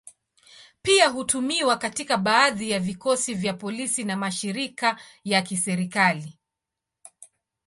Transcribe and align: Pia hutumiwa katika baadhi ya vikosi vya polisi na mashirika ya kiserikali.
Pia 0.81 1.09
hutumiwa 1.09 1.77
katika 1.77 2.17
baadhi 2.17 2.69
ya 2.71 2.79
vikosi 2.79 3.33
vya 3.33 3.53
polisi 3.53 4.03
na 4.03 4.15
mashirika 4.17 4.99
ya 5.23 5.41
kiserikali. 5.41 6.39